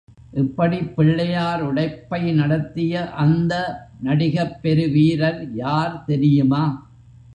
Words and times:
இப்படிப் 0.33 0.95
பிள்ளையார் 0.95 1.61
உடைப்பை 1.63 2.31
நடத்திய 2.31 3.09
அந்த 3.15 3.53
நடிகப் 4.03 4.57
பெரு 4.61 4.87
வீரர் 4.87 5.53
யார் 5.55 6.03
தெரியுமா? 6.03 6.63